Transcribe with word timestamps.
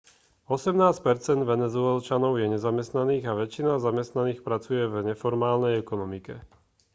osemnásť 0.55 0.97
percent 1.07 1.41
venezuelčanov 1.51 2.33
je 2.41 2.47
nezamestnaných 2.55 3.21
a 3.29 3.37
väčšina 3.41 3.71
zamestnaných 3.87 4.41
pracuje 4.47 4.83
v 4.89 4.95
neformálnej 5.13 5.73
ekonomike 5.83 6.33